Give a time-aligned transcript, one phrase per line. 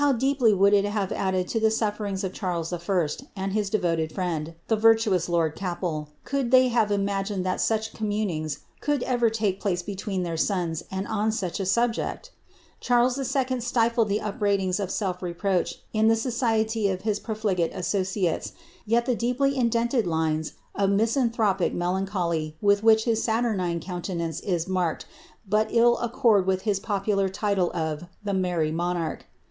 [0.00, 2.78] How deeply would it hire addefi to the sutlerings of Charles I.,
[3.36, 8.60] and iiis devoted friend, the virtuotis lord Capel, could they have imagined that such communings
[8.80, 12.30] could ever take place between their sons, and on such a subject!
[12.80, 13.60] Charles II.
[13.60, 18.52] stifled tlie iipl)raidin?s of self reproach in the society of his profligate associatefl
[18.86, 25.04] yet tlic deeply indented lines of misanthropic melancholy with whidk his saturnine countenance is marked,
[25.46, 29.26] but ill accord with his popular title of *• the merry monarch."